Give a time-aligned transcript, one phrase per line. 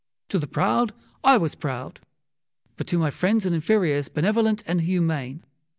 [0.29, 1.99] To the proud I was proud,
[2.75, 5.43] but to my friends and inferiors benevolent and humane.